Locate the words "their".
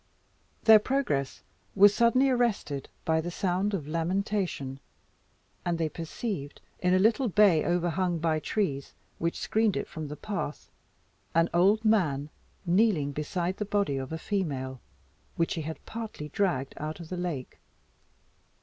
0.63-0.79